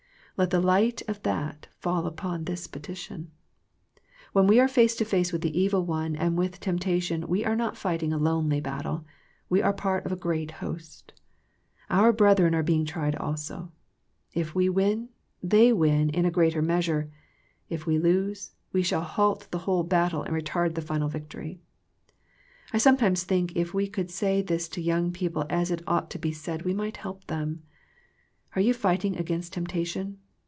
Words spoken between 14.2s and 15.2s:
If we win,